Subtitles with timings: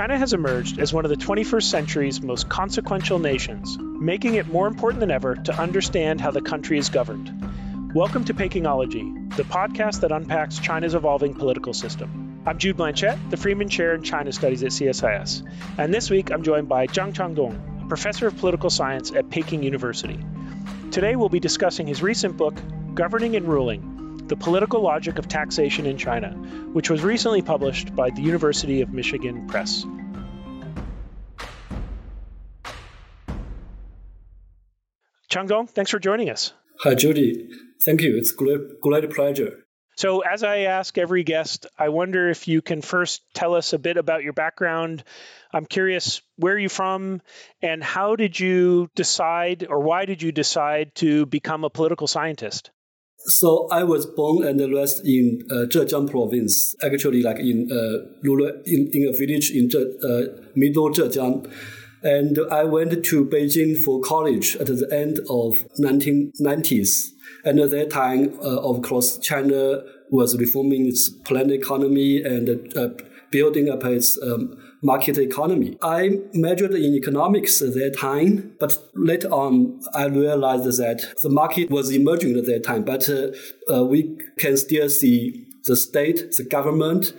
[0.00, 4.66] China has emerged as one of the 21st century's most consequential nations, making it more
[4.66, 7.30] important than ever to understand how the country is governed.
[7.94, 12.40] Welcome to Pekingology, the podcast that unpacks China's evolving political system.
[12.46, 15.46] I'm Jude Blanchette, the Freeman Chair in China Studies at CSIS,
[15.76, 19.62] and this week I'm joined by Zhang Changdong, a professor of political science at Peking
[19.62, 20.18] University.
[20.92, 22.54] Today we'll be discussing his recent book,
[22.94, 23.89] Governing and Ruling
[24.30, 26.30] the Political Logic of Taxation in China,
[26.72, 29.84] which was recently published by the University of Michigan Press.
[35.28, 36.52] Changdong, thanks for joining us.
[36.78, 37.48] Hi, Judy.
[37.84, 38.16] Thank you.
[38.16, 39.64] It's great, great pleasure.
[39.96, 43.78] So, as I ask every guest, I wonder if you can first tell us a
[43.78, 45.02] bit about your background.
[45.52, 47.20] I'm curious, where are you from,
[47.60, 52.70] and how did you decide, or why did you decide to become a political scientist?
[53.26, 58.48] So I was born and raised in uh, Zhejiang province, actually like in uh, rural,
[58.64, 61.52] in, in a village in uh, middle Zhejiang.
[62.02, 67.10] And I went to Beijing for college at the end of 1990s.
[67.44, 72.88] And at that time, uh, of course, China was reforming its planned economy and uh,
[73.30, 75.76] building up its um, market economy.
[75.82, 81.70] I majored in economics at that time, but later on I realized that the market
[81.70, 83.28] was emerging at that time, but uh,
[83.72, 87.12] uh, we can still see the state, the government,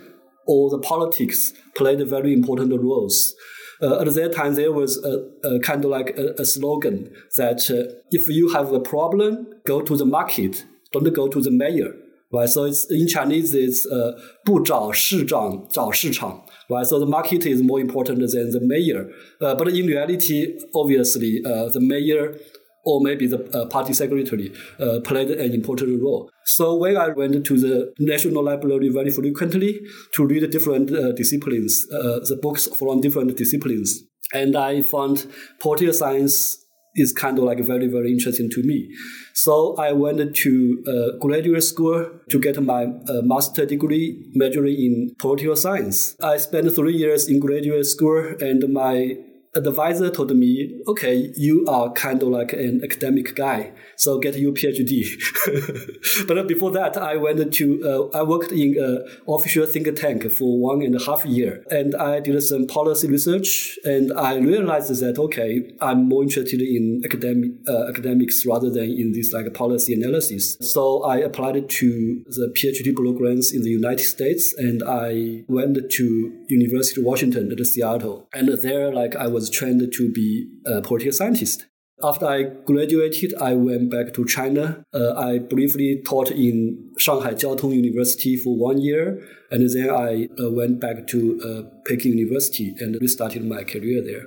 [0.46, 3.34] or the politics played very important roles.
[3.80, 7.68] Uh, at that time, there was a, a kind of like a, a slogan that
[7.70, 11.94] uh, if you have a problem, go to the market, don't go to the mayor
[12.31, 12.49] right?
[12.49, 14.13] So it's in Chinese, it's uh,
[14.43, 16.85] 不找市长，找市场 right?
[16.85, 19.09] So the market is more important than the mayor.
[19.39, 22.35] Uh, but in reality, obviously, uh, the mayor
[22.85, 26.29] or maybe the uh, party secretary uh, played an important role.
[26.45, 29.81] So when I went to the National Library very frequently
[30.13, 35.27] to read different uh, disciplines, the books from different disciplines, and I found
[35.59, 36.57] political science
[36.94, 38.90] is kind of like very, very interesting to me.
[39.32, 45.14] So I went to uh, graduate school to get my uh, master degree majoring in
[45.18, 46.16] political science.
[46.22, 49.16] I spent three years in graduate school and my
[49.54, 54.52] advisor told me, okay, you are kind of like an academic guy, so get your
[54.52, 55.06] PhD.
[56.26, 60.58] but before that, I went to, uh, I worked in an official think tank for
[60.58, 65.18] one and a half year, and I did some policy research, and I realized that,
[65.18, 70.56] okay, I'm more interested in academic, uh, academics rather than in this like policy analysis.
[70.60, 76.44] So I applied to the PhD programs in the United States, and I went to
[76.48, 80.80] University of Washington at Seattle, and there, like, I was was trained to be a
[80.80, 81.66] political scientist.
[82.00, 84.84] After I graduated, I went back to China.
[84.94, 89.20] Uh, I briefly taught in Shanghai Jiao Tong University for one year,
[89.50, 94.26] and then I uh, went back to uh, Peking University and restarted my career there.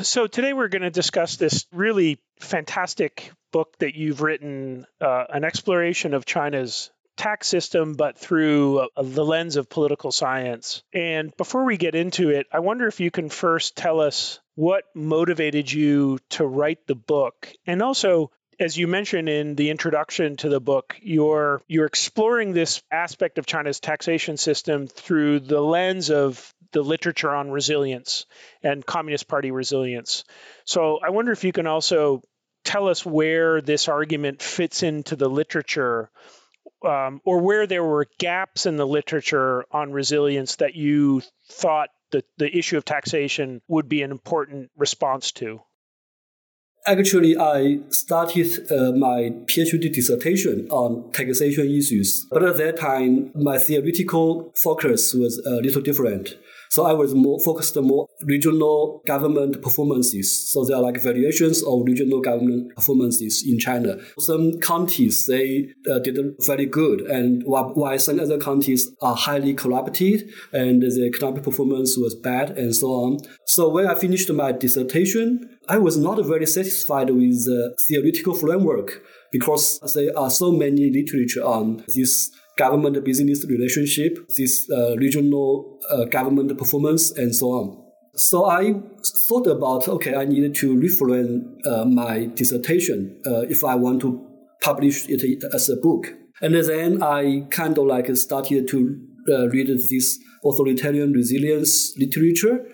[0.00, 5.44] So today we're going to discuss this really fantastic book that you've written, uh, an
[5.44, 10.82] exploration of China's tax system, but through uh, the lens of political science.
[10.94, 14.84] And before we get into it, I wonder if you can first tell us what
[14.94, 18.30] motivated you to write the book and also
[18.60, 23.46] as you mentioned in the introduction to the book, you're you're exploring this aspect of
[23.46, 28.26] China's taxation system through the lens of the literature on resilience
[28.62, 30.24] and Communist Party resilience.
[30.64, 32.22] So I wonder if you can also
[32.64, 36.10] tell us where this argument fits into the literature
[36.84, 42.24] um, or where there were gaps in the literature on resilience that you thought that
[42.38, 45.60] the issue of taxation would be an important response to?
[46.86, 53.58] Actually, I started uh, my PhD dissertation on taxation issues, but at that time, my
[53.58, 56.38] theoretical focus was a little different.
[56.70, 60.50] So I was more focused on more regional government performances.
[60.50, 63.96] So there are like variations of regional government performances in China.
[64.18, 70.30] Some counties they uh, did very good, and while some other counties are highly corrupted
[70.52, 73.18] and the economic performance was bad, and so on.
[73.46, 79.02] So when I finished my dissertation, I was not very satisfied with the theoretical framework
[79.30, 86.04] because there are so many literature on this government business relationship, this uh, regional uh,
[86.04, 87.84] government performance, and so on.
[88.14, 88.74] So I
[89.28, 94.20] thought about okay, I need to reframe uh, my dissertation uh, if I want to
[94.60, 95.22] publish it
[95.54, 96.12] as a book.
[96.42, 99.00] And then I kind of like started to
[99.30, 102.64] uh, read this authoritarian resilience literature.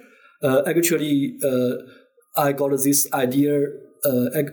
[0.43, 1.39] Uh, actually,
[2.37, 3.61] I got this idea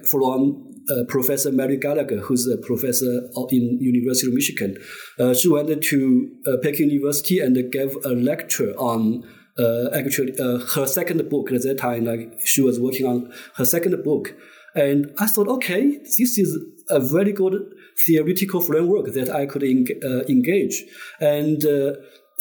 [0.09, 4.77] from uh, Professor Mary Gallagher, who's a professor in University of Michigan.
[5.19, 9.23] Uh, she went to uh, Peking University and gave a lecture on
[9.57, 12.05] uh, actually uh, her second book at that time.
[12.05, 14.33] Like she was working on her second book,
[14.75, 16.57] and I thought, okay, this is
[16.89, 17.61] a very good
[18.05, 20.83] theoretical framework that I could en- uh, engage.
[21.19, 21.63] And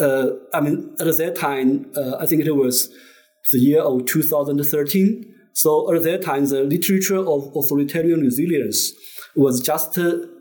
[0.00, 2.91] I mean, at that time, I think it was
[3.53, 5.35] the year of 2013.
[5.60, 8.92] So at that time, the literature of authoritarian resilience
[9.36, 9.98] was just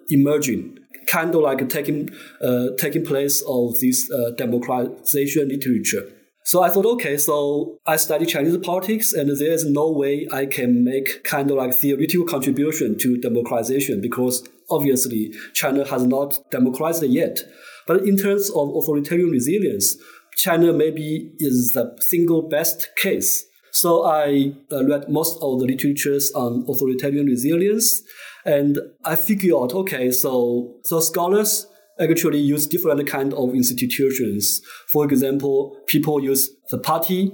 [0.09, 0.77] emerging
[1.11, 2.09] kind of like taking
[2.41, 6.03] uh, taking place of this uh, democratization literature.
[6.45, 10.45] So I thought, okay, so I study Chinese politics, and there is no way I
[10.45, 17.03] can make kind of like theoretical contribution to democratization because obviously China has not democratized
[17.03, 17.39] yet.
[17.87, 19.97] But in terms of authoritarian resilience,
[20.37, 23.48] China maybe is the single best case.
[23.71, 28.01] So I uh, read most of the literatures on authoritarian resilience,
[28.45, 31.67] and I figured out, okay, so so scholars
[31.99, 34.61] actually use different kind of institutions.
[34.91, 37.31] For example, people use the party,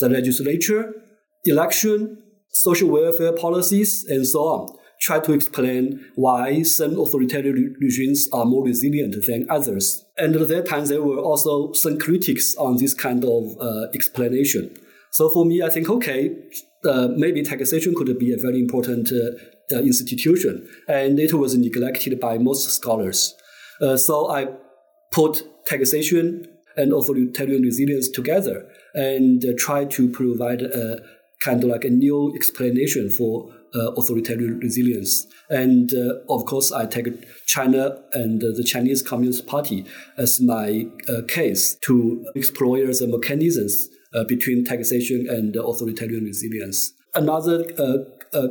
[0.00, 0.92] the legislature,
[1.44, 2.18] election,
[2.50, 4.76] social welfare policies, and so on.
[5.00, 10.02] Try to explain why some authoritarian regimes are more resilient than others.
[10.16, 14.74] And at that time, there were also some critics on this kind of uh, explanation.
[15.16, 16.36] So for me, I think, okay,
[16.84, 22.20] uh, maybe taxation could be a very important uh, uh institution, and it was neglected
[22.20, 23.34] by most scholars.
[23.80, 24.48] Uh, so I
[25.12, 26.46] put taxation
[26.76, 31.00] and authoritarian resilience together and uh, try to provide a
[31.42, 35.26] kind of like a new explanation for uh, authoritarian resilience.
[35.48, 35.90] And
[36.28, 37.08] of course, I take
[37.46, 39.86] China and the Chinese Communist Party
[40.18, 40.86] as my
[41.28, 43.88] case to explore the mechanisms
[44.28, 46.92] between taxation and authoritarian resilience.
[47.14, 47.64] Another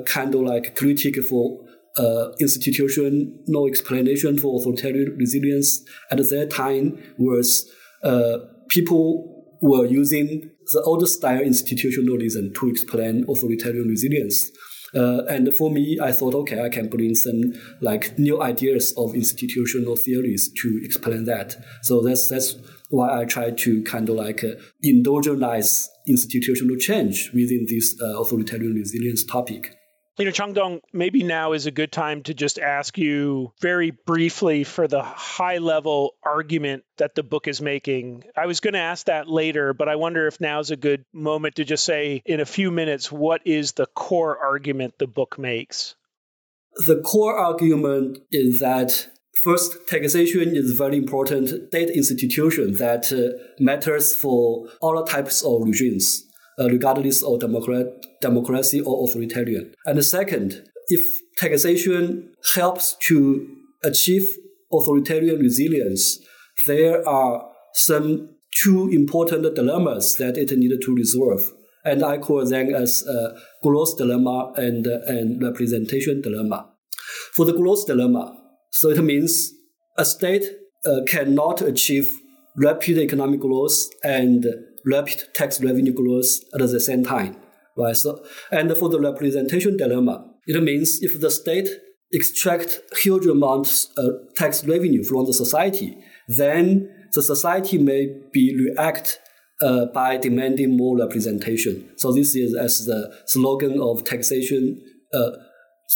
[0.06, 1.66] kind of like critique for
[1.98, 7.70] uh, institution, no explanation for authoritarian resilience at that time was
[8.04, 14.52] uh, people were using the old style institutionalism to explain authoritarian resilience.
[14.94, 19.14] Uh, and for me, I thought, okay, I can bring some like new ideas of
[19.14, 21.56] institutional theories to explain that.
[21.84, 22.56] So that's that's
[22.90, 28.76] why I try to kind of like uh, endogenize institutional change within this uh, authoritarian
[28.76, 29.76] resilience topic.
[30.18, 34.64] You know, Changdong, maybe now is a good time to just ask you very briefly
[34.64, 38.24] for the high level argument that the book is making.
[38.38, 41.04] I was going to ask that later, but I wonder if now is a good
[41.12, 45.38] moment to just say in a few minutes what is the core argument the book
[45.38, 45.96] makes?
[46.88, 49.08] The core argument is that
[49.46, 56.26] First, taxation is very important state institution that uh, matters for all types of regimes
[56.60, 57.86] uh, regardless of democrat,
[58.22, 59.72] democracy or authoritarian.
[59.86, 61.02] And second, if
[61.38, 63.48] taxation helps to
[63.84, 64.28] achieve
[64.74, 66.18] authoritarian resilience,
[66.66, 68.30] there are some
[68.64, 71.42] two important dilemmas that it needed to resolve.
[71.84, 76.72] And I call them as a growth dilemma and, uh, and representation dilemma.
[77.36, 78.42] For the growth dilemma,
[78.76, 79.54] so it means
[79.98, 80.44] a state
[80.86, 82.12] uh, cannot achieve
[82.58, 84.46] rapid economic growth and
[84.86, 87.38] rapid tax revenue growth at the same time,
[87.78, 87.96] right?
[87.96, 91.70] So, and for the representation dilemma, it means if the state
[92.12, 95.98] extract huge amounts of tax revenue from the society,
[96.28, 99.20] then the society may be react
[99.62, 101.90] uh, by demanding more representation.
[101.96, 104.82] So this is as the slogan of taxation
[105.14, 105.32] uh,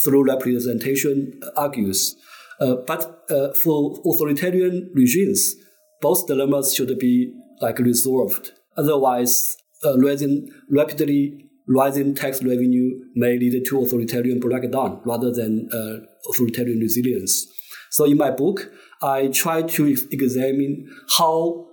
[0.01, 2.15] through representation argues.
[2.59, 5.55] Uh, but uh, for authoritarian regimes,
[6.01, 8.51] both dilemmas should be like resolved.
[8.77, 15.69] Otherwise, uh, rising, rapidly rising tax revenue may lead to authoritarian breakdown rather than
[16.27, 17.47] authoritarian resilience.
[17.91, 21.67] So in my book, I try to examine how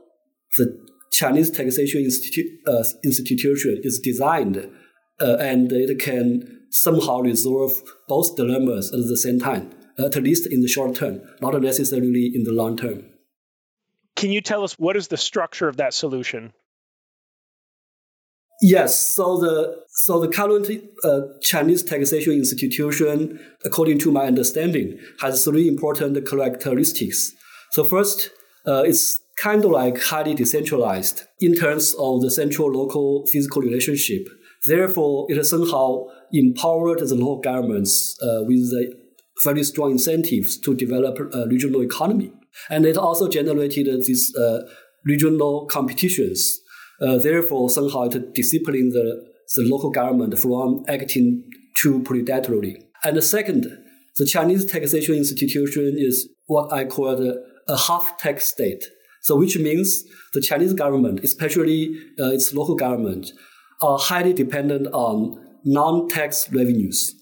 [0.57, 0.79] the
[1.13, 4.71] Chinese taxation institu- uh, institution is designed
[5.21, 7.73] uh, and it can somehow resolve
[8.09, 12.45] both dilemmas at the same time, at least in the short term, not necessarily in
[12.45, 13.05] the long term.
[14.17, 16.53] Can you tell us what is the structure of that solution?
[18.63, 20.67] Yes, so the so the current
[21.05, 27.33] uh, Chinese taxation institution, according to my understanding, has three important characteristics.
[27.73, 28.31] So first,
[28.67, 34.27] uh, it's kind of like highly decentralized in terms of the central-local fiscal relationship.
[34.65, 38.95] Therefore, it has somehow empowered the local governments uh, with the
[39.45, 42.33] very strong incentives to develop a regional economy,
[42.71, 44.61] and it also generated these uh,
[45.05, 46.61] regional competitions
[47.01, 49.25] uh, therefore, somehow it disciplines the,
[49.57, 51.45] the local government from acting
[51.77, 52.77] too predatorily.
[53.05, 53.67] And second,
[54.17, 57.35] the Chinese taxation institution is what I call
[57.69, 58.85] a half tax state.
[59.23, 63.33] So, which means the Chinese government, especially uh, its local government,
[63.83, 67.13] are highly dependent on non-tax revenues.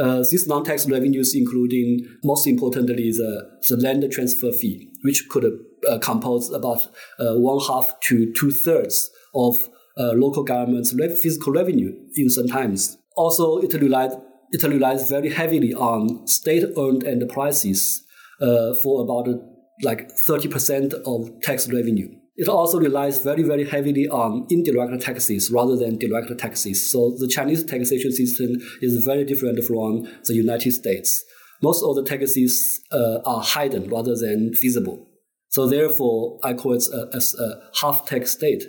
[0.00, 5.44] Uh, these non-tax revenues, including most importantly the, the land transfer fee, which could
[5.88, 6.88] uh, compose about
[7.18, 12.96] uh, one half to two thirds of uh, local government's fiscal revenue in some times.
[13.16, 14.12] Also, it relied
[14.52, 18.04] it relies very heavily on state-owned enterprises
[18.40, 19.28] uh, for about
[19.84, 22.08] like 30% of tax revenue.
[22.40, 26.90] It also relies very, very heavily on indirect taxes rather than direct taxes.
[26.90, 31.22] So the Chinese taxation system is very different from the United States.
[31.62, 35.06] Most of the taxes uh, are hidden rather than visible.
[35.50, 38.64] So therefore, I call it a, as a half tax state.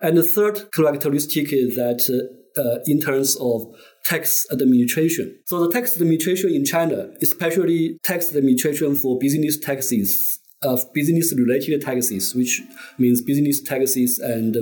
[0.00, 3.62] And the third characteristic is that uh, uh, in terms of
[4.04, 5.36] tax administration.
[5.46, 11.80] So the tax administration in China, especially tax administration for business taxes, of business related
[11.82, 12.62] taxes, which
[12.98, 14.56] means business taxes and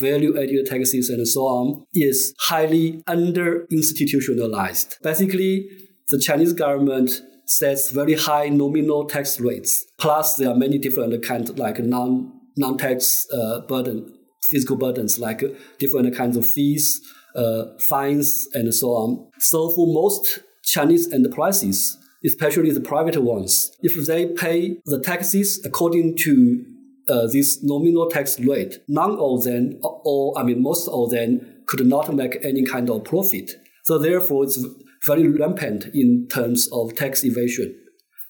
[0.00, 4.96] value added taxes and so on, is highly under institutionalized.
[5.02, 5.68] Basically,
[6.08, 9.84] the Chinese government sets very high nominal tax rates.
[9.98, 14.12] Plus, there are many different kinds like non non tax uh, burden,
[14.50, 15.42] fiscal burdens like
[15.78, 17.00] different kinds of fees,
[17.34, 19.30] uh, fines, and so on.
[19.38, 26.16] So for most Chinese enterprises, especially the private ones, if they pay the taxes according
[26.18, 26.64] to
[27.08, 31.86] uh, this nominal tax rate, none of them, or I mean, most of them could
[31.86, 33.52] not make any kind of profit.
[33.84, 34.64] So therefore, it's
[35.06, 37.74] very rampant in terms of tax evasion.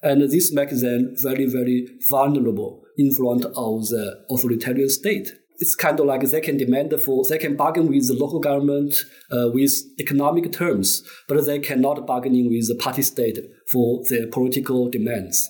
[0.01, 5.29] And this makes them very, very vulnerable in front of the authoritarian state
[5.61, 8.93] it's kind of like they can demand for, they can bargain with the local government
[9.31, 13.37] uh, with economic terms, but they cannot bargaining with the party state
[13.71, 15.47] for their political demands.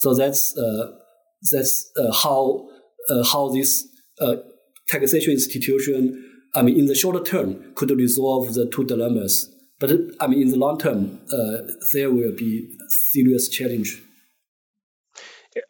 [0.00, 0.92] So that's uh,
[1.52, 2.68] that's uh, how
[3.10, 3.86] uh, how this
[4.20, 4.36] uh,
[4.88, 6.24] taxation institution,
[6.54, 9.54] I mean, in the short term, could resolve the two dilemmas.
[9.78, 12.70] But I mean, in the long term, uh, there will be
[13.12, 14.02] serious challenge.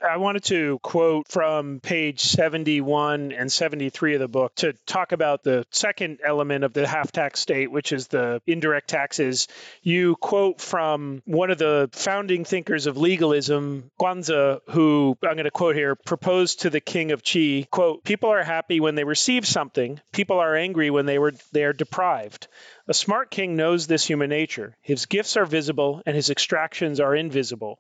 [0.07, 5.43] I wanted to quote from page 71 and 73 of the book to talk about
[5.43, 9.49] the second element of the half tax state, which is the indirect taxes.
[9.83, 15.51] You quote from one of the founding thinkers of legalism, Guanzi, who I'm going to
[15.51, 19.47] quote here, proposed to the king of Qi, quote, people are happy when they receive
[19.47, 22.49] something, people are angry when they were they are deprived.
[22.87, 24.77] A smart king knows this human nature.
[24.83, 27.79] His gifts are visible and his extractions are invisible.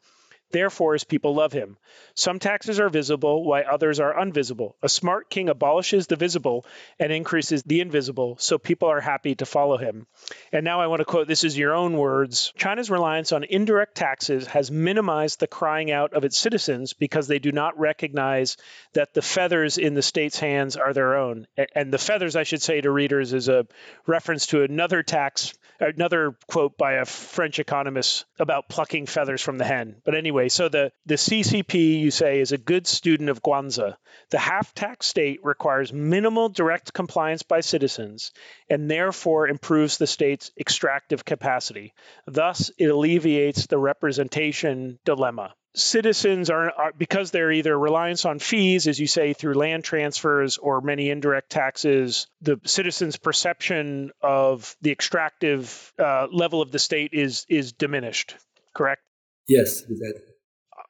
[0.52, 1.76] Therefore, his people love him.
[2.14, 4.76] Some taxes are visible, while others are invisible.
[4.83, 6.66] A smart king abolishes the visible
[6.99, 10.07] and increases the invisible, so people are happy to follow him.
[10.52, 13.95] And now I want to quote this is your own words China's reliance on indirect
[13.95, 18.57] taxes has minimized the crying out of its citizens because they do not recognize
[18.95, 21.47] that the feathers in the state's hands are their own.
[21.75, 23.66] And the feathers, I should say to readers, is a
[24.07, 29.64] reference to another tax, another quote by a French economist about plucking feathers from the
[29.64, 29.97] hen.
[30.04, 33.94] But anyway, anyway, so the, the CCP, you say, is a good student of Guanzi.
[34.30, 38.32] The half tax state requires minimal direct compliance by citizens
[38.68, 41.92] and therefore improves the state's extractive capacity.
[42.26, 48.88] Thus, it alleviates the representation dilemma citizens are, are, because they're either reliance on fees
[48.88, 54.90] as you say through land transfers or many indirect taxes the citizens perception of the
[54.90, 58.35] extractive uh, level of the state is is diminished
[58.75, 59.02] correct
[59.47, 59.85] yes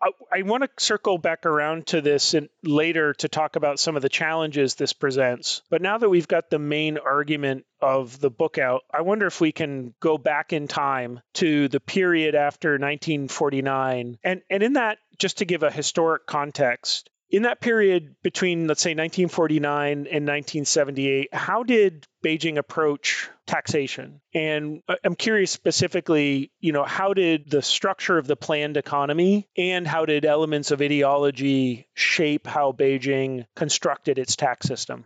[0.03, 3.97] I, I want to circle back around to this in, later to talk about some
[3.97, 5.63] of the challenges this presents.
[5.71, 9.41] But now that we've got the main argument of the book out, I wonder if
[9.41, 14.19] we can go back in time to the period after 1949.
[14.25, 18.83] And, and in that, just to give a historic context, in that period between, let's
[18.83, 24.21] say, 1949 and 1978, how did Beijing approach taxation?
[24.35, 29.49] And uh, I'm curious specifically, you know, how did the structure of the planned economy
[29.57, 35.05] and how did elements of ideology shape how Beijing constructed its tax system?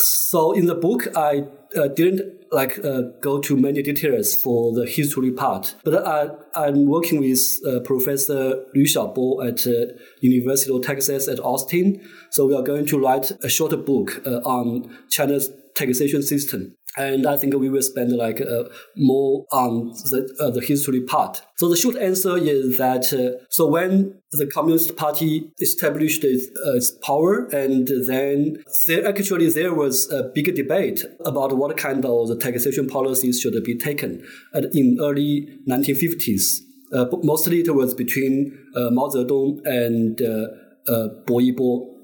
[0.00, 1.44] So in the book, I
[1.76, 6.86] uh, didn't like uh, go to many details for the history part, but I, I'm
[6.86, 12.00] working with uh, Professor Lu Xiaobo at uh, University of Texas at Austin.
[12.30, 17.26] So we are going to write a short book uh, on China's taxation system and
[17.26, 18.64] I think we will spend like uh,
[18.96, 21.42] more on the, uh, the history part.
[21.56, 26.76] So the short answer is that uh, so when the Communist Party established its, uh,
[26.76, 32.28] its, power, and then there actually there was a big debate about what kind of
[32.28, 34.24] the taxation policies should be taken
[34.72, 36.60] in early 1950s.
[36.92, 41.99] Uh, mostly it was between uh, Mao Zedong and uh, Bo Yibo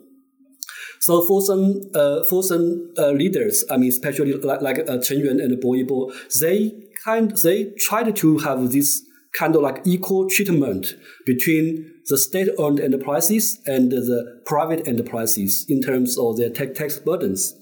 [1.06, 5.20] So for some uh, for some uh, leaders, I mean, especially like, like uh, Chen
[5.20, 6.72] Yun and Bo Yibo, they
[7.04, 13.60] kind they tried to have this kind of like equal treatment between the state-owned enterprises
[13.66, 17.54] and the private enterprises in terms of their tax burdens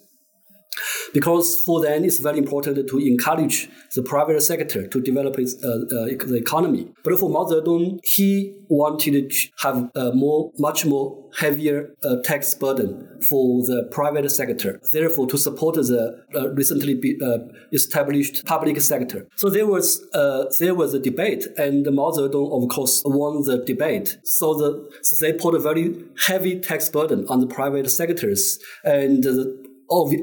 [1.13, 5.69] because for them it's very important to encourage the private sector to develop its, uh,
[5.69, 6.93] uh, the economy.
[7.03, 12.55] But for Mao Zedong, he wanted to have a more, much more heavier uh, tax
[12.55, 14.81] burden for the private sector.
[14.93, 17.39] Therefore, to support the uh, recently be, uh,
[17.73, 19.27] established public sector.
[19.37, 23.65] So there was uh, there was a debate, and Mao Zedong, of course, won the
[23.65, 24.19] debate.
[24.25, 24.91] So the
[25.21, 29.74] they put a very heavy tax burden on the private sectors, and the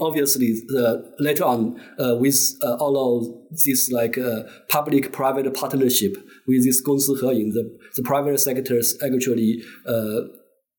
[0.01, 6.15] obviously uh, later on uh, with uh, all of this like uh, public-private partnership
[6.47, 7.63] with this 公私合营, the,
[7.95, 10.21] the private sectors actually uh,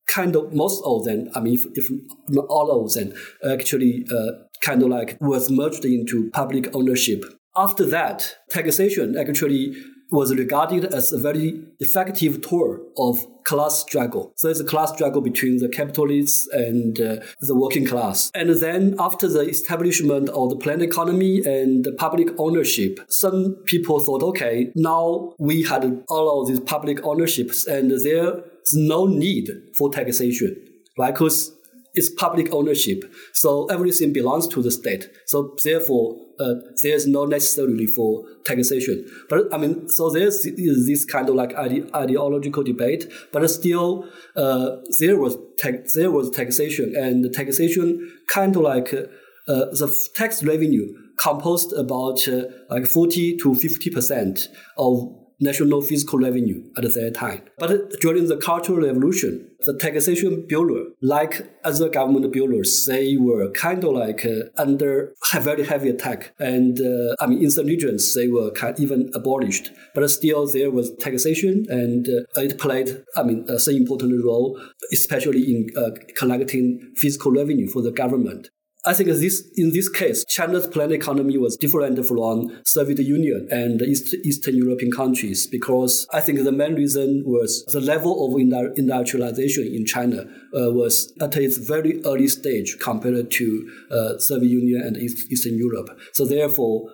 [0.07, 1.89] kind of most of them, I mean, if, if
[2.29, 3.13] not all of them,
[3.49, 4.31] actually uh,
[4.61, 7.23] kind of like was merged into public ownership.
[7.55, 9.75] After that, taxation actually
[10.13, 14.31] was regarded as a very effective tool of class struggle.
[14.37, 18.31] So it's a class struggle between the capitalists and uh, the working class.
[18.33, 23.99] And then after the establishment of the planned economy and the public ownership, some people
[23.99, 29.91] thought, okay, now we had all of these public ownerships and there's no need for
[29.91, 30.55] taxation,
[30.97, 31.13] right?
[31.13, 31.51] Because
[31.93, 33.03] it's public ownership.
[33.33, 35.09] So everything belongs to the state.
[35.27, 39.05] So therefore, uh, there's no necessarily for taxation.
[39.29, 44.77] But I mean, so there's this kind of like ide- ideological debate, but still, uh,
[44.99, 49.05] there was tax, there was taxation, and the taxation kind of like uh,
[49.45, 54.47] the tax revenue composed about uh, like 40 to 50 percent
[54.77, 57.41] of national fiscal revenue at that time.
[57.57, 63.83] But during the Cultural Revolution, the taxation bureau, like other government bureaus, they were kind
[63.83, 66.33] of like uh, under very heavy attack.
[66.39, 69.71] And uh, I mean, in some regions, they were kind of even abolished.
[69.95, 74.59] But still, there was taxation, and uh, it played, I mean, a important role,
[74.91, 78.49] especially in uh, collecting fiscal revenue for the government.
[78.85, 83.81] I think this in this case, China's planned economy was different from Soviet Union and
[83.81, 88.37] East, Eastern European countries because I think the main reason was the level of
[88.77, 94.81] industrialization in China uh, was at its very early stage compared to uh, Soviet Union
[94.81, 95.97] and East, Eastern Europe.
[96.11, 96.89] So therefore,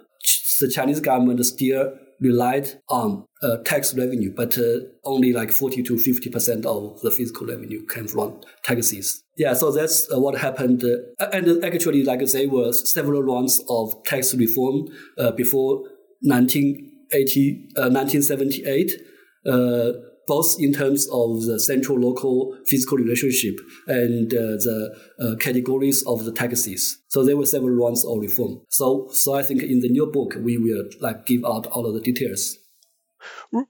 [0.60, 5.94] the Chinese government still relied on uh, tax revenue, but uh, only like 40 to
[5.96, 9.24] 50% of the fiscal revenue came from taxes.
[9.38, 10.84] Yeah, so that's uh, what happened.
[10.84, 15.84] Uh, and actually, like there were several rounds of tax reform uh, before
[16.22, 19.02] 1980, 1978
[19.46, 19.92] uh,
[20.30, 23.56] both in terms of the central local fiscal relationship
[23.88, 27.00] and uh, the uh, categories of the taxes.
[27.08, 28.62] So there were several rounds of reform.
[28.70, 31.96] So, so I think in the new book we will like give out all of
[31.96, 32.60] the details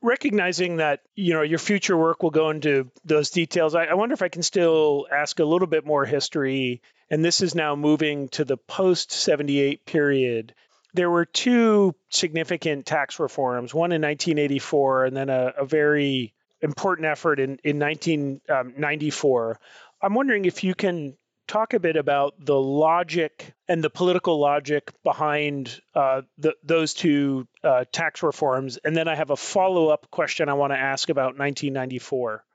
[0.01, 4.13] recognizing that you know your future work will go into those details I, I, wonder
[4.13, 8.29] if i can still ask a little bit more history and this is now moving
[8.29, 10.53] to the post 78 period
[10.93, 17.07] there were two significant tax reforms one in 1984 and then a, a very important
[17.07, 19.57] effort in, in 1994 um,
[20.01, 21.15] i'm wondering if you can
[21.49, 27.47] talk a bit about the logic and the political logic behind uh, the, those two
[27.63, 28.77] uh, tax reforms.
[28.85, 32.45] And then I have a follow up question I want to ask about 1994.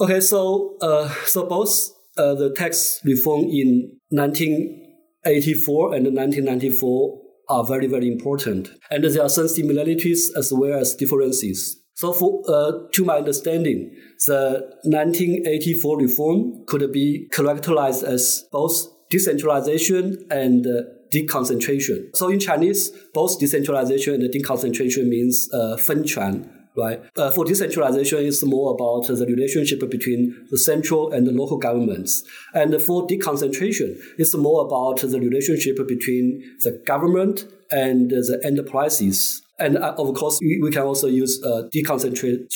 [0.00, 7.86] Okay, so uh, so both uh, the tax reform in 1984 and 1994 are very
[7.86, 11.79] very important, and there are some similarities as well as differences.
[12.00, 13.94] So, for, uh, to my understanding,
[14.26, 22.16] the 1984 reform could be characterized as both decentralization and uh, deconcentration.
[22.16, 27.02] So, in Chinese, both decentralization and deconcentration means uh, 分权, right?
[27.18, 32.24] Uh, for decentralization, it's more about the relationship between the central and the local governments.
[32.54, 39.76] And for deconcentration, it's more about the relationship between the government and the enterprises and
[39.76, 42.50] uh, of course, we, can also use uh, deconcentration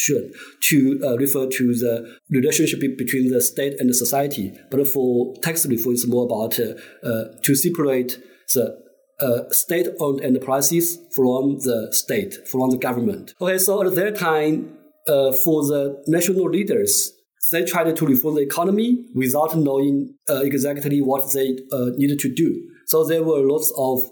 [0.69, 4.53] to uh, refer to the relationship between the state and the society.
[4.71, 6.75] But for tax reform, it's more about uh,
[7.07, 8.19] uh, to separate
[8.55, 8.83] the
[9.21, 13.35] uh, state-owned enterprises from the state, from the government.
[13.41, 17.13] Okay, so at that time, for the national leaders,
[17.53, 21.59] they tried to reform the economy without knowing exactly what they
[21.97, 22.63] needed to do.
[22.87, 24.03] So there were lots of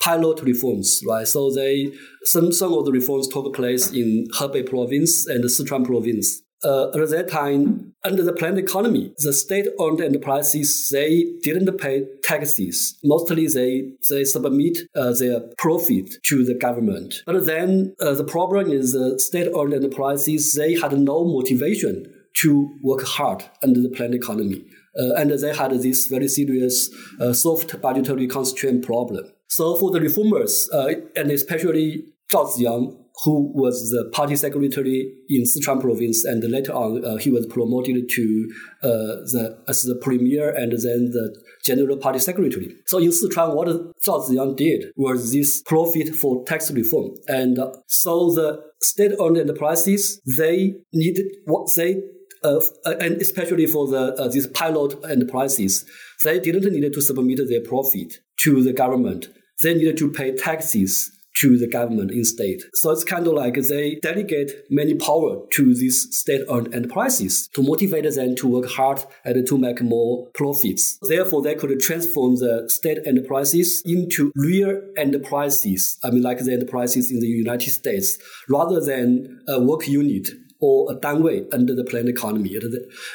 [0.00, 1.26] pilot reforms, right?
[1.26, 1.92] So they
[2.24, 6.42] some some of the reforms took place in Hebei province and Sichuan province.
[6.64, 12.98] uh, at that time, under the planned economy, the state-owned enterprises they didn't pay taxes.
[13.04, 17.14] Mostly they they submit uh, their profit to the government.
[17.26, 23.04] But then uh, the problem is the state-owned enterprises they had no motivation to work
[23.04, 24.64] hard under the planned economy.
[24.98, 29.24] Uh, and they had this very serious uh, soft budgetary constraint problem.
[29.48, 35.42] So for the reformers, uh, and especially Zhao Ziyang, who was the party secretary in
[35.42, 38.88] Sichuan province, and later on uh, he was promoted to uh,
[39.32, 41.34] the as the premier and then the
[41.64, 42.76] general party secretary.
[42.86, 47.72] So in Sichuan, what Zhao Ziyang did was this profit for tax reform, and uh,
[47.86, 52.02] so the state-owned enterprises they needed what they.
[52.44, 52.60] Uh,
[53.00, 55.84] and especially for the uh, these pilot enterprises,
[56.22, 59.28] they didn't need to submit their profit to the government.
[59.62, 62.58] They needed to pay taxes to the government instead.
[62.74, 68.12] So it's kind of like they delegate many power to these state-owned enterprises to motivate
[68.12, 70.98] them to work hard and to make more profits.
[71.02, 75.98] Therefore, they could transform the state enterprises into real enterprises.
[76.02, 78.18] I mean, like the enterprises in the United States,
[78.48, 80.28] rather than a work unit
[80.60, 82.58] or a danwei under the planned economy.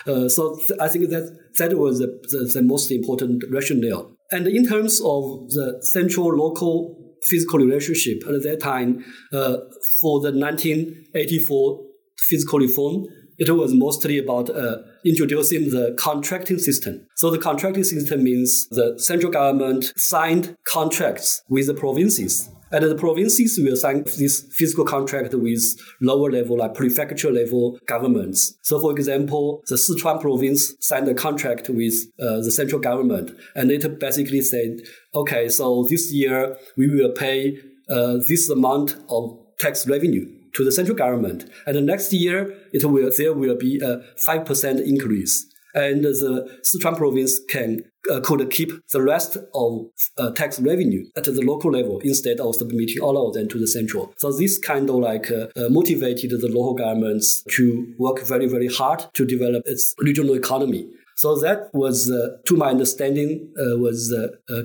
[0.08, 4.12] Uh, so th- I think that that was the, the, the most important rationale.
[4.34, 6.98] And in terms of the central local
[7.30, 9.58] fiscal relationship at that time uh,
[10.02, 11.80] for the 1984
[12.18, 13.06] fiscal reform
[13.40, 17.06] it was mostly about uh, introducing the contracting system.
[17.16, 22.96] So the contracting system means the central government signed contracts with the provinces and the
[22.96, 25.62] provinces will sign this fiscal contract with
[26.02, 28.58] lower level, like prefecture level governments.
[28.64, 33.72] So, for example, the Sichuan province signed a contract with uh, the central government, and
[33.72, 34.82] it basically said,
[35.14, 37.60] okay, so this year we will pay
[37.90, 42.84] uh, this amount of tax revenue to the central government, and the next year it
[42.84, 48.50] will there will be a five percent increase and the Sichuan province can uh, could
[48.52, 49.86] keep the rest of
[50.18, 53.68] uh, tax revenue at the local level instead of submitting all of them to the
[53.68, 54.14] central.
[54.18, 58.68] So this kind of like uh, uh motivated the local governments to work very very
[58.68, 60.90] hard to develop its regional economy.
[61.16, 64.14] So that was, uh, to my understanding, uh, was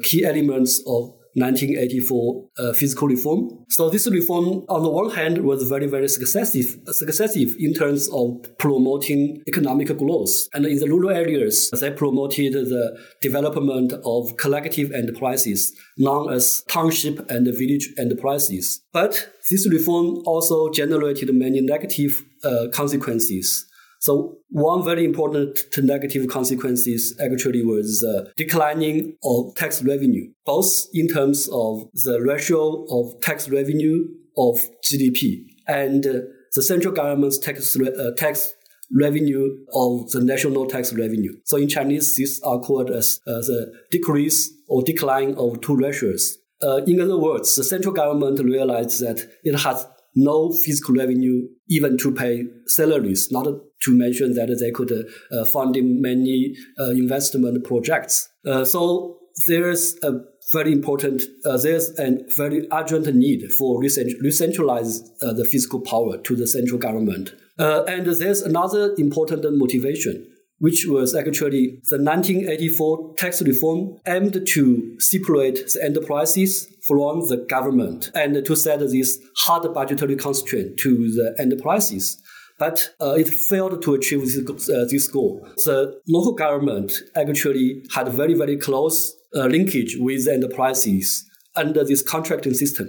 [0.02, 3.64] key elements of 1984 uh, fiscal reform.
[3.68, 8.46] So this reform, on the one hand, was very, very successive, successive in terms of
[8.58, 10.30] promoting economic growth.
[10.54, 17.30] And in the rural areas, they promoted the development of collective enterprises, known as township
[17.30, 18.82] and village enterprises.
[18.92, 23.66] But this reform also generated many negative uh, consequences.
[24.00, 28.04] So one very important negative consequences actually was
[28.36, 34.06] declining of tax revenue, both in terms of the ratio of tax revenue
[34.36, 38.54] of GDP and the central government's tax, uh, tax
[38.92, 41.32] revenue of the national tax revenue.
[41.44, 46.38] So in Chinese, these are called as uh, the decrease or decline of two ratios.
[46.62, 49.86] Uh, in other words, the central government realized that it has
[50.18, 53.46] no fiscal revenue even to pay salaries, not
[53.82, 54.92] to mention that they could
[55.30, 58.28] uh, fund many uh, investment projects.
[58.46, 60.20] Uh, so there's a
[60.52, 66.34] very important, uh, there's a very urgent need for decentralize uh, the fiscal power to
[66.34, 67.30] the central government.
[67.58, 70.26] Uh, and there's another important motivation
[70.60, 78.10] which was actually the 1984 tax reform aimed to separate the enterprises from the government
[78.14, 82.20] and to set this hard budgetary constraint to the enterprises.
[82.58, 85.46] But uh, it failed to achieve this, uh, this, goal.
[85.64, 91.24] The local government actually had very, very close uh, linkage with enterprises
[91.54, 92.88] under this contracting system.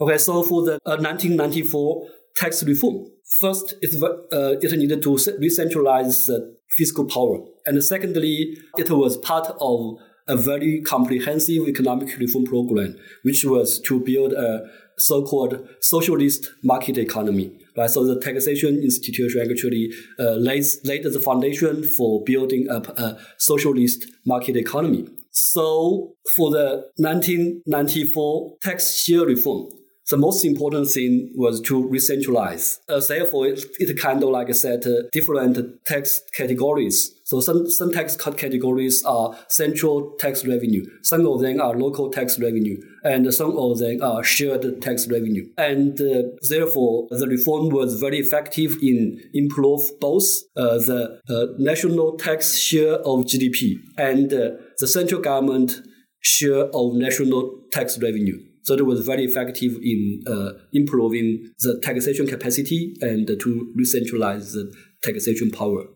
[0.00, 3.06] Okay, so for the 1994 uh, tax reform,
[3.40, 7.38] first it, uh, it needed to decentralize the fiscal power.
[7.64, 9.96] And secondly, it was part of
[10.28, 17.52] a very comprehensive economic reform program, which was to build a so-called socialist market economy.
[17.76, 24.06] Right, so the taxation institution actually uh, laid the foundation for building up a socialist
[24.24, 25.06] market economy.
[25.30, 29.68] So for the 1994 tax share reform,
[30.08, 32.80] the most important thing was to re-centralize.
[32.88, 37.12] Uh, therefore, it, it, kind of like set uh, different tax categories.
[37.26, 40.84] So some, some tax categories are central tax revenue.
[41.02, 42.76] Some of them are local tax revenue.
[43.02, 45.44] And some of them are shared tax revenue.
[45.58, 50.22] And uh, therefore, the reform was very effective in improve both
[50.56, 55.80] uh, the uh, national tax share of GDP and uh, the central government
[56.20, 58.38] share of national tax revenue.
[58.62, 64.72] So it was very effective in uh, improving the taxation capacity and to re-centralize the
[65.02, 65.86] taxation power.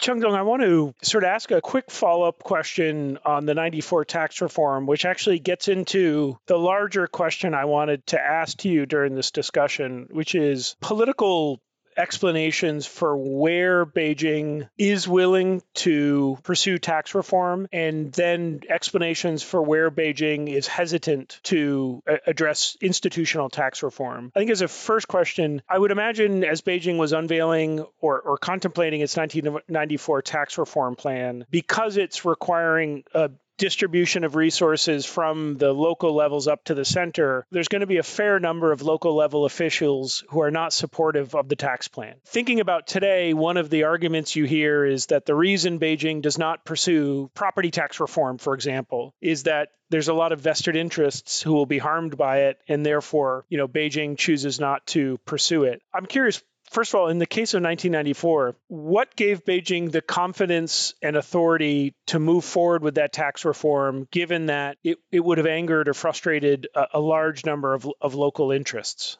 [0.00, 4.04] Changdong, I want to sort of ask a quick follow up question on the 94
[4.04, 8.86] tax reform, which actually gets into the larger question I wanted to ask to you
[8.86, 11.60] during this discussion, which is political
[11.98, 19.90] explanations for where Beijing is willing to pursue tax reform, and then explanations for where
[19.90, 24.32] Beijing is hesitant to uh, address institutional tax reform.
[24.34, 28.38] I think, as a first question, I would imagine as Beijing was unveiling or, or
[28.38, 35.72] contemplating its 1994 tax reform plan, because it's requiring a distribution of resources from the
[35.72, 39.14] local levels up to the center, there's going to be a fair number of local
[39.14, 42.14] level officials who are not supportive of the tax plan.
[42.24, 46.38] Thinking about today, one of the arguments you hear is that the reason Beijing does
[46.38, 51.42] not pursue property tax reform, for example, is that there's a lot of vested interests
[51.42, 55.64] who will be harmed by it and therefore you know beijing chooses not to pursue
[55.64, 60.02] it i'm curious first of all, in the case of 1994, what gave Beijing the
[60.02, 65.38] confidence and authority to move forward with that tax reform, given that it, it would
[65.38, 69.18] have angered or frustrated a, a large number of, of local interests?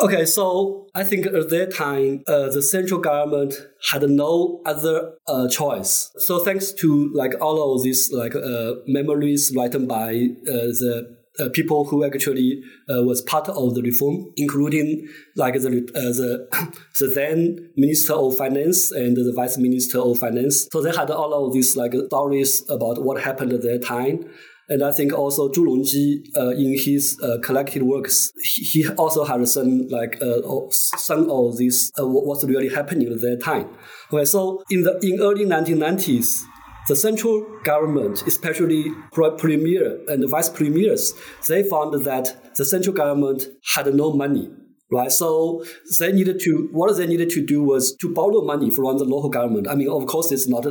[0.00, 3.54] Okay, so I think at that time, uh, the central government
[3.90, 6.10] had no other uh, choice.
[6.16, 11.48] So thanks to like all of these like uh, memories written by uh, the uh,
[11.52, 16.48] people who actually uh, was part of the reform, including like the uh, the
[16.98, 20.68] the then minister of finance and the vice minister of finance.
[20.72, 24.30] So they had all of these like stories about what happened at that time.
[24.68, 29.46] And I think also Zhu Rongji, uh, in his uh, collected works, he, also had
[29.48, 30.40] some like uh,
[30.70, 33.68] some of this what's really happening at that time.
[34.12, 36.44] Okay, so in the in early 1990s,
[36.88, 38.92] the central government, especially
[39.38, 41.14] premier and vice premiers,
[41.48, 44.50] they found that the central government had no money,
[44.90, 45.12] right?
[45.12, 45.64] So
[46.00, 49.30] they needed to, what they needed to do was to borrow money from the local
[49.30, 49.68] government.
[49.68, 50.66] I mean, of course, it's not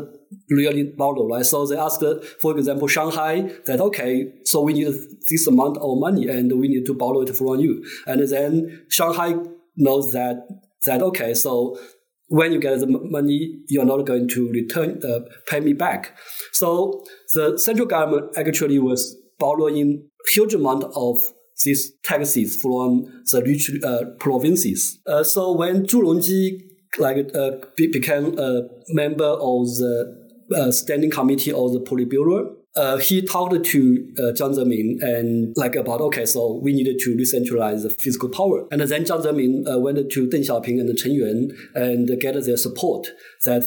[0.50, 1.45] really borrow, right?
[1.45, 2.04] So they asked,
[2.39, 4.93] for example, Shanghai that, okay, so we need
[5.30, 7.86] this amount of money and we need to borrow it from you.
[8.06, 9.36] And then Shanghai
[9.78, 10.45] knows that,
[10.86, 11.80] that, okay, so
[12.32, 16.17] when you get the money, you're not going to return, uh, pay me back.
[16.54, 21.17] So the central government actually was borrowing huge amount of
[21.65, 24.98] these taxes from the rich uh, provinces.
[25.06, 26.62] Uh, so when Zhu Rongji
[26.98, 30.17] like uh, be- became a member of the
[30.56, 35.75] uh, standing committee of the Politburo, uh, he talked to uh, Jiang Zemin and like
[35.75, 38.65] about okay, so we needed to decentralize the fiscal power.
[38.71, 42.57] And then Jiang Zemin uh, went to Deng Xiaoping and Chen Yun and get their
[42.57, 43.07] support
[43.45, 43.63] that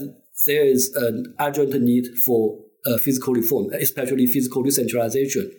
[0.47, 5.51] there is an urgent need for uh, fiscal reform, especially fiscal decentralization.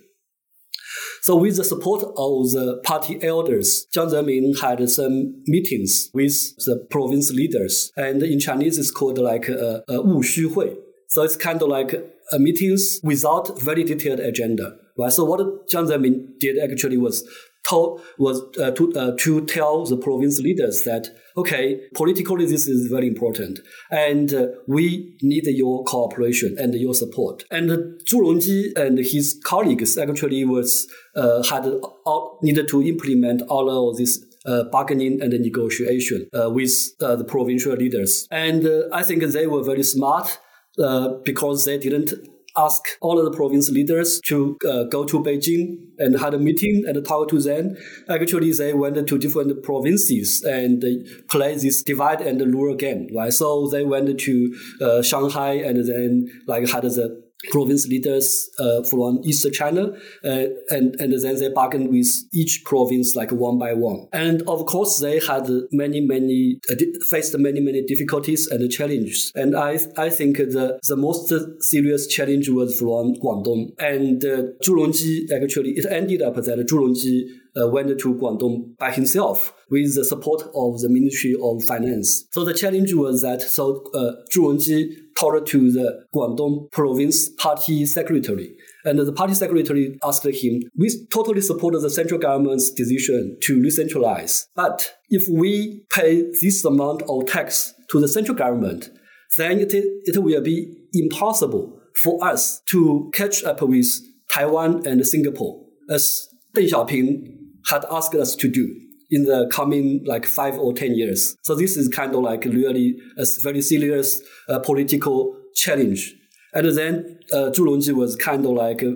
[1.21, 6.34] So with the support of the party elders, Jiang Zemin had some meetings with
[6.65, 7.91] the province leaders.
[7.97, 10.75] And in Chinese, it's called like a, a Wu Xu Hui.
[11.08, 11.99] So it's kind of like uh,
[12.33, 15.11] meetings without very detailed agenda, right?
[15.11, 17.27] So what Jiang Zemin did actually was
[17.67, 21.07] told was uh, to uh, to tell the province leaders that
[21.38, 23.59] okay, politically this is very important,
[23.91, 27.43] and uh, we need your cooperation and your support.
[27.51, 27.69] And
[28.05, 31.65] Zhu Rongji and his colleagues actually was uh, had
[32.05, 34.23] all, needed to implement all of this.
[34.47, 38.27] Uh, bargaining and negotiation uh, with uh, the provincial leaders.
[38.29, 40.38] And uh, I think they were very smart
[40.81, 42.13] uh, because they didn't
[42.57, 46.83] ask all of the province leaders to uh, go to Beijing and had a meeting
[46.88, 47.75] and talk to them.
[48.09, 50.83] Actually, they went to different provinces and
[51.29, 53.33] play this divide and rule game, right?
[53.33, 59.19] So they went to uh, Shanghai and then like had the province leaders uh, from
[59.24, 59.91] East China,
[60.24, 64.08] uh, and and then they bargained with each province like one by one.
[64.13, 66.76] And of course, they had many many uh,
[67.10, 69.32] faced many many difficulties and challenges.
[69.36, 73.74] And I I think the the most serious challenge was from Guangdong.
[73.80, 78.78] And uh, Zhu Rongji actually it ended up that Zhu Rongji uh, went to Guangdong
[78.78, 82.26] by himself with the support of the Ministry of Finance.
[82.32, 87.86] So the challenge was that so uh, Zhu Rongji talked to the Guangdong province party
[87.86, 88.56] secretary.
[88.84, 94.46] And the party secretary asked him, we totally support the central government's decision to decentralize.
[94.56, 98.89] But if we pay this amount of tax to the central government,
[99.38, 103.88] then it, it will be impossible for us to catch up with
[104.32, 107.35] Taiwan and Singapore, as Deng Xiaoping
[107.69, 108.73] had asked us to do
[109.10, 111.36] in the coming like five or ten years.
[111.43, 116.15] So this is kind of like really a very serious uh, political challenge.
[116.54, 118.93] And then uh, Zhu Rongji was kind of like uh,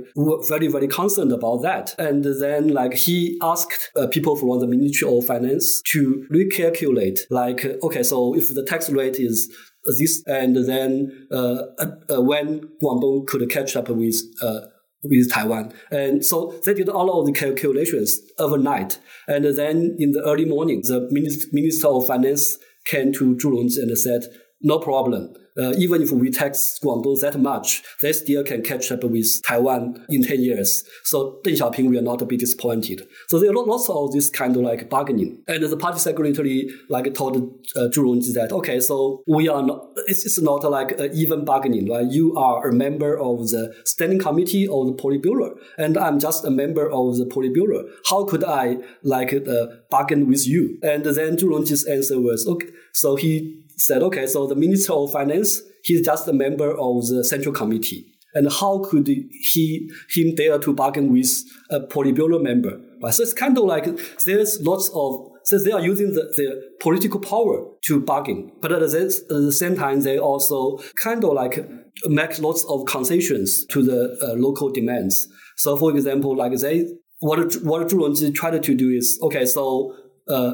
[0.47, 1.93] very, very concerned about that.
[1.99, 7.65] And then like he asked uh, people from the Ministry of Finance to recalculate like,
[7.83, 9.53] okay, so if the tax rate is
[9.99, 14.61] this, and then uh, uh, when Guangdong could catch up with uh,
[15.03, 15.73] with Taiwan.
[15.91, 18.99] And so they did all of the calculations overnight.
[19.27, 21.07] And then in the early morning, the
[21.51, 24.23] Minister of Finance came to Zhu Rongji and said,
[24.61, 29.03] no problem uh, even if we tax Guangdong that much, they still can catch up
[29.03, 30.83] with Taiwan in 10 years.
[31.03, 33.07] So Deng Xiaoping will not be disappointed.
[33.27, 35.43] So there are lots of this kind of like bargaining.
[35.47, 37.37] And the party secretary like told
[37.75, 41.89] uh, Zhu Rongji that, okay, so we are not, it's, it's not like even bargaining,
[41.89, 42.09] right?
[42.09, 46.51] You are a member of the standing committee of the Politburo, and I'm just a
[46.51, 47.89] member of the Politburo.
[48.09, 50.79] How could I like uh, bargain with you?
[50.83, 55.11] And then Zhu Rongji's answer was, okay, so he said, okay, so the Minister of
[55.11, 58.05] Finance, he's just a member of the Central Committee.
[58.33, 61.31] And how could he him dare to bargain with
[61.71, 62.79] a Politburo member?
[63.01, 63.13] Right?
[63.13, 63.85] So it's kind of like
[64.25, 68.85] there's lots of so they are using the, political power to bargain, but at the,
[68.85, 71.67] at the same time they also kind of like
[72.05, 75.27] make lots of concessions to the uh, local demands.
[75.57, 76.85] So for example, like they
[77.19, 79.95] what what Zhu Rongji tried to do is okay, so
[80.27, 80.53] uh,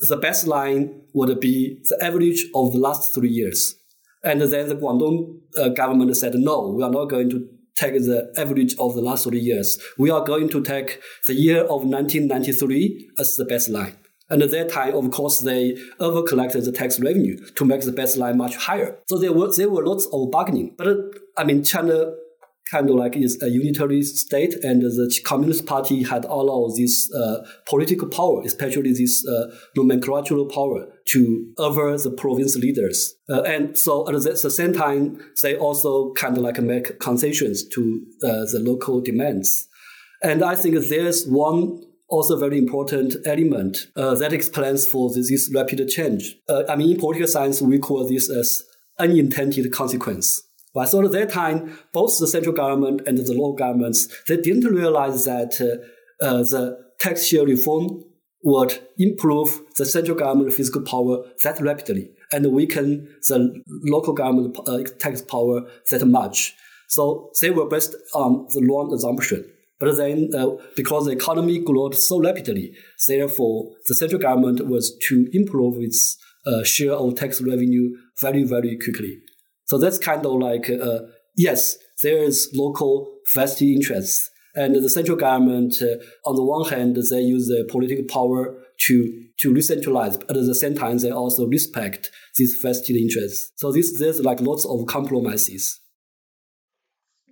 [0.00, 3.76] the baseline would be the average of the last three years.
[4.22, 8.32] And then the Guangdong uh, government said, no, we are not going to take the
[8.36, 9.78] average of the last three years.
[9.98, 13.96] We are going to take the year of 1993 as the baseline.
[14.30, 17.92] And at that time, of course, they over collected the tax revenue to make the
[17.92, 18.98] baseline much higher.
[19.06, 20.74] So there were there were lots of bargaining.
[20.78, 20.94] But uh,
[21.36, 22.14] I mean, China
[22.70, 27.12] kind of like is a unitary state, and the Communist Party had all of this
[27.14, 33.14] uh, political power, especially this uh, nomenclatural power to over the province leaders.
[33.28, 38.04] Uh, and so at the, same time, they also kind of like make concessions to
[38.22, 39.68] uh, the local demands.
[40.22, 45.50] And I think there's one also very important element uh, that explains for this, this
[45.54, 46.36] rapid change.
[46.48, 48.64] Uh, I mean, in political science, we call this as
[48.98, 50.42] unintended consequence.
[50.74, 50.88] Right?
[50.88, 55.24] So at that time, both the central government and the local governments, they didn't realize
[55.24, 58.04] that uh, uh, the tax share reform
[58.42, 64.82] would improve the central government fiscal power that rapidly and weaken the local government uh,
[64.98, 66.54] tax power that much.
[66.88, 69.50] So they were based on the wrong assumption.
[69.80, 72.74] But then, uh, because the economy grew so rapidly,
[73.08, 78.76] therefore the central government was to improve its uh, share of tax revenue very, very
[78.76, 79.18] quickly.
[79.66, 81.00] So that's kind of like, uh,
[81.36, 84.30] yes, there is local vested interests.
[84.54, 85.96] And the central government, uh,
[86.28, 88.54] on the one hand, they use their political power
[88.86, 93.50] to, to re-centralize, but at the same time, they also respect these vested interests.
[93.56, 95.80] So this, there's like lots of compromises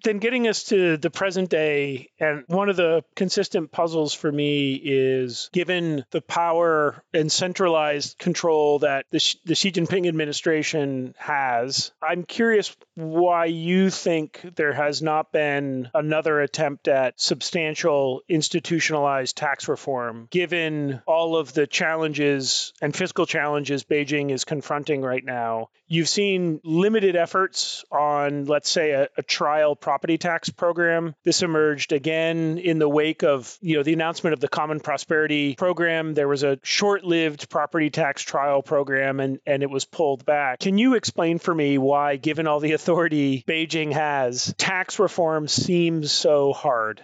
[0.03, 4.75] then getting us to the present day, and one of the consistent puzzles for me
[4.75, 12.25] is given the power and centralized control that the, the Xi Jinping administration has, I'm
[12.25, 20.29] curious why you think there has not been another attempt at substantial institutionalized tax reform,
[20.31, 25.69] given all of the challenges and fiscal challenges Beijing is confronting right now.
[25.89, 31.15] You've seen limited efforts on, let's say, a, a trial property tax program.
[31.23, 35.55] This emerged again in the wake of, you know, the announcement of the Common Prosperity
[35.55, 36.15] program.
[36.15, 40.61] There was a short-lived property tax trial program and, and it was pulled back.
[40.61, 46.11] Can you explain for me why, given all the authority Beijing has, tax reform seems
[46.11, 47.01] so hard?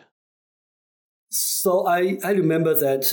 [1.30, 3.04] So I, I remember that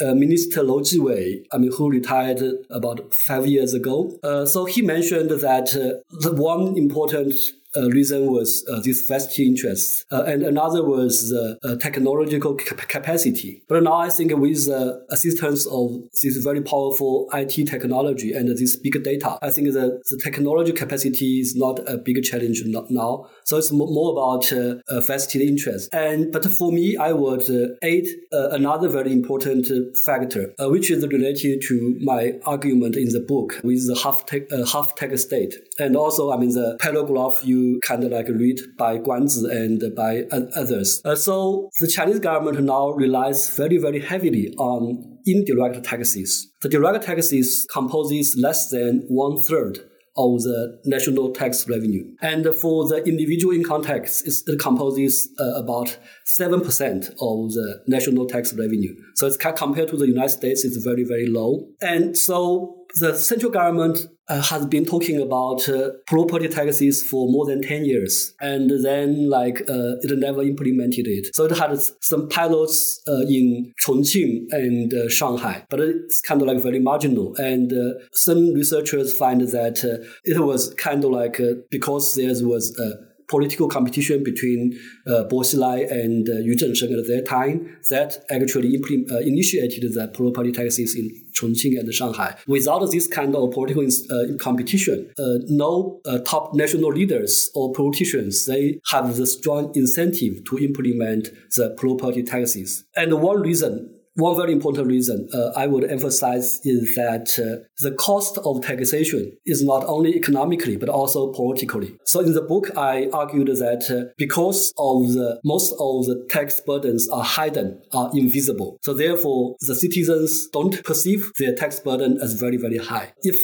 [0.00, 4.18] uh, Minister Lou Jiwei, I mean, who retired about five years ago.
[4.22, 7.34] Uh, so he mentioned that uh, the one important
[7.76, 12.88] uh, reason was uh, this vested interest, uh, and another was the uh, technological cap-
[12.88, 13.62] capacity.
[13.68, 15.90] But now I think with the assistance of
[16.22, 21.40] this very powerful IT technology and this big data, I think the, the technology capacity
[21.40, 23.26] is not a big challenge now.
[23.44, 25.88] So it's more about uh, vested interest.
[25.92, 27.44] And but for me, I would
[27.82, 29.66] add another very important
[30.04, 34.94] factor, which is related to my argument in the book with the half tax half
[34.94, 39.50] tax state, and also I mean the paragraph you kind of like read by Guanzi
[39.50, 40.24] and by
[40.56, 41.00] others.
[41.04, 46.50] Uh, so the Chinese government now relies very, very heavily on indirect taxes.
[46.62, 49.78] The direct taxes composes less than one third
[50.16, 52.04] of the national tax revenue.
[52.22, 55.98] And for the individual income tax, it composes uh, about
[56.38, 58.94] 7% of the national tax revenue.
[59.16, 61.66] So it's compared to the United States, it's very, very low.
[61.80, 67.44] And so the central government uh, has been talking about uh, property taxes for more
[67.46, 68.34] than 10 years.
[68.40, 71.34] And then, like, uh, it never implemented it.
[71.34, 76.48] So it had some pilots uh, in Chongqing and uh, Shanghai, but it's kind of
[76.48, 77.34] like very marginal.
[77.36, 79.84] And uh, some researchers find that
[80.24, 85.90] it was kind of like because there was a political competition between uh, Bo Xilai
[85.90, 90.94] and uh, Yu Zhengsheng at that time that actually implement, uh, initiated the property taxes
[90.94, 92.36] in Chongqing and Shanghai.
[92.46, 98.46] Without this kind of political uh, competition, uh, no uh, top national leaders or politicians,
[98.46, 102.84] they have the strong incentive to implement the property taxes.
[102.96, 107.92] And one reason one very important reason uh, I would emphasize is that uh, the
[107.96, 111.96] cost of taxation is not only economically but also politically.
[112.04, 116.60] So in the book, I argued that uh, because of the most of the tax
[116.60, 118.78] burdens are hidden, are invisible.
[118.82, 123.12] So therefore, the citizens don't perceive their tax burden as very very high.
[123.22, 123.40] If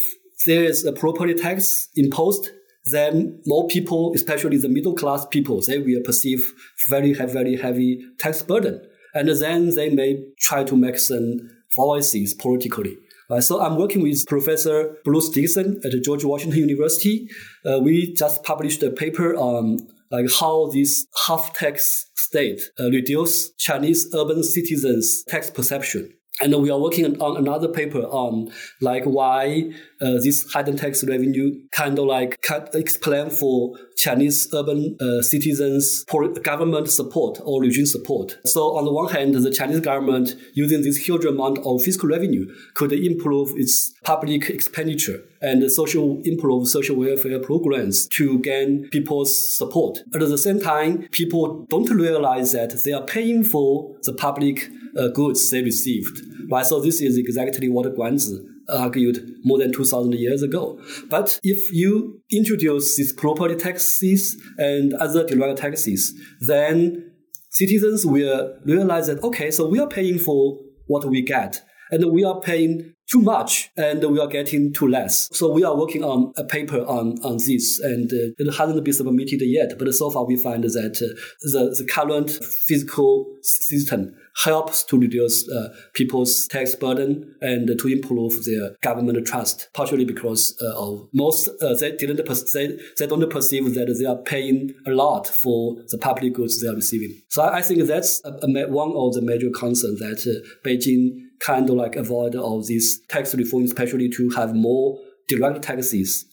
[0.47, 2.51] there is a property tax imposed,
[2.87, 6.41] then more people, especially the middle class people, they will perceive
[6.89, 8.81] very, very heavy tax burden
[9.15, 12.97] and then they may try to make some voices politically.
[13.31, 17.29] Uh, so I'm working with Professor Bruce Dickson at George Washington University.
[17.65, 19.79] Uh, we just published a paper on
[20.11, 26.13] like how this half tax state uh, reduce Chinese urban citizens' tax perception.
[26.41, 29.71] And we are working on another paper on like why
[30.01, 36.05] uh, this hidden tax revenue kind of like can explain for Chinese urban uh, citizens
[36.43, 38.39] government support or regime support.
[38.47, 42.51] So on the one hand, the Chinese government using this huge amount of fiscal revenue
[42.75, 49.99] could improve its public expenditure and social improve social welfare programs to gain people's support.
[50.15, 55.09] At the same time, people don't realize that they are paying for the public uh,
[55.09, 56.21] goods they received.
[56.51, 56.67] Right?
[56.67, 60.81] So this is exactly what Guanzi argued more than 2000 years ago.
[61.09, 67.13] But if you introduce these property taxes and other direct taxes, then
[67.51, 72.25] citizens will realize that, okay, so we are paying for what we get and we
[72.25, 75.29] are paying too much and we are getting too less.
[75.33, 78.95] So we are working on a paper on, on this and uh, it hasn't been
[78.95, 84.15] submitted yet, but so far we find that uh, the, the current fiscal system
[84.45, 90.57] helps to reduce uh, people's tax burden and to improve their government trust, partially because
[90.63, 94.91] uh, of most uh, they didn't they, they don't perceive that they are paying a
[94.91, 97.21] lot for the public goods they are receiving.
[97.29, 101.30] So I, I think that's a, a, one of the major concerns that uh, Beijing
[101.41, 106.27] kind of like avoid all these tax reform, especially to have more direct taxes,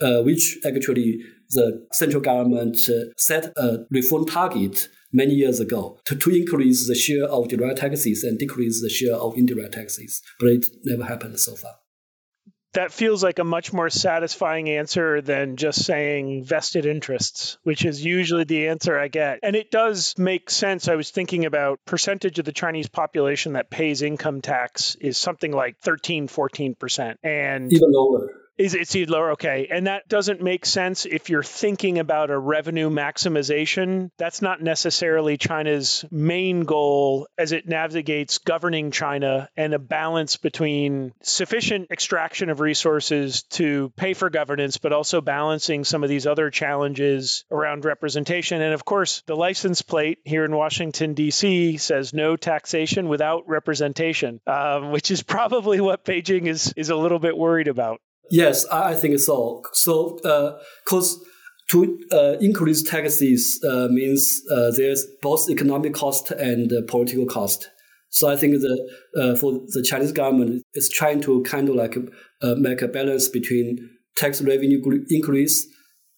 [0.00, 6.16] uh, which actually the central government uh, set a reform target many years ago to,
[6.16, 10.20] to increase the share of direct taxes and decrease the share of indirect taxes.
[10.40, 11.72] But it never happened so far.
[12.74, 18.04] That feels like a much more satisfying answer than just saying vested interests, which is
[18.04, 19.40] usually the answer I get.
[19.42, 20.88] And it does make sense.
[20.88, 25.52] I was thinking about percentage of the Chinese population that pays income tax is something
[25.52, 27.16] like 13, 14%.
[27.22, 29.32] And even lower is it seed lower?
[29.32, 29.68] Okay.
[29.70, 34.10] And that doesn't make sense if you're thinking about a revenue maximization.
[34.16, 41.12] That's not necessarily China's main goal as it navigates governing China and a balance between
[41.22, 46.50] sufficient extraction of resources to pay for governance, but also balancing some of these other
[46.50, 48.60] challenges around representation.
[48.60, 51.78] And of course, the license plate here in Washington, D.C.
[51.78, 57.18] says no taxation without representation, um, which is probably what Beijing is, is a little
[57.18, 58.00] bit worried about.
[58.30, 59.62] Yes, I think so.
[59.72, 60.18] So,
[60.84, 61.24] because uh,
[61.70, 67.70] to uh, increase taxes uh, means uh, there's both economic cost and uh, political cost.
[68.10, 71.96] So I think that uh, for the Chinese government is trying to kind of like
[72.58, 75.66] make a balance between tax revenue increase,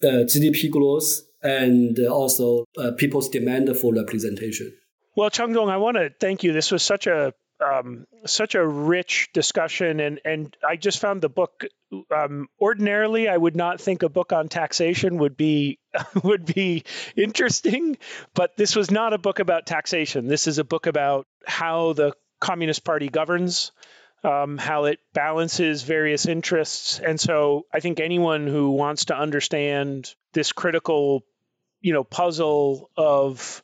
[0.02, 2.66] GDP growth, and also
[2.98, 4.76] people's demand for representation.
[5.16, 6.52] Well, Changdong, I want to thank you.
[6.52, 11.28] This was such a um, such a rich discussion, and and I just found the
[11.28, 11.64] book.
[12.14, 15.78] Um, ordinarily, I would not think a book on taxation would be
[16.22, 16.84] would be
[17.16, 17.96] interesting,
[18.34, 20.26] but this was not a book about taxation.
[20.26, 23.72] This is a book about how the Communist Party governs,
[24.22, 30.14] um, how it balances various interests, and so I think anyone who wants to understand
[30.34, 31.24] this critical,
[31.80, 33.62] you know, puzzle of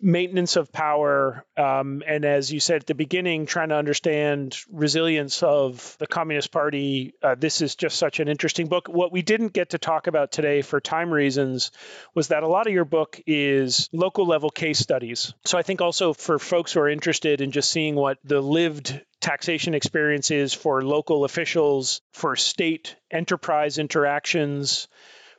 [0.00, 5.42] maintenance of power, um, and as you said at the beginning, trying to understand resilience
[5.42, 7.14] of the Communist Party.
[7.22, 8.88] Uh, this is just such an interesting book.
[8.88, 11.70] What we didn't get to talk about today for time reasons
[12.14, 15.34] was that a lot of your book is local level case studies.
[15.44, 19.00] So I think also for folks who are interested in just seeing what the lived
[19.20, 24.88] taxation experiences for local officials, for state enterprise interactions,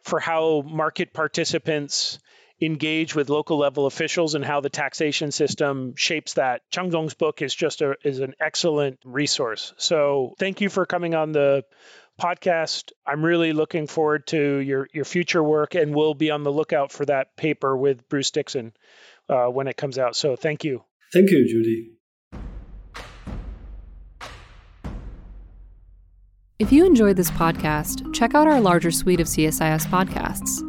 [0.04, 2.20] for how market participants
[2.62, 6.62] engage with local level officials and how the taxation system shapes that.
[6.72, 9.74] Changdong's book is just a, is an excellent resource.
[9.78, 11.64] So thank you for coming on the
[12.20, 12.92] podcast.
[13.06, 16.92] I'm really looking forward to your your future work, and we'll be on the lookout
[16.92, 18.74] for that paper with Bruce Dickson
[19.30, 20.16] uh, when it comes out.
[20.16, 20.84] So thank you.
[21.14, 21.92] Thank you, Judy.
[26.60, 30.69] If you enjoyed this podcast, check out our larger suite of CSIS podcasts.